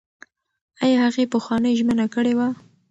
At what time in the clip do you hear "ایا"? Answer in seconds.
0.83-0.97